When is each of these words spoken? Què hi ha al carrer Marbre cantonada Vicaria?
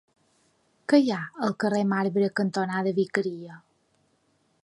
Què 0.93 0.99
hi 1.01 1.11
ha 1.15 1.19
al 1.47 1.53
carrer 1.65 1.83
Marbre 1.91 2.31
cantonada 2.41 2.95
Vicaria? 3.03 3.61